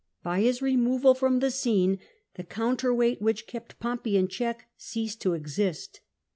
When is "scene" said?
1.51-1.99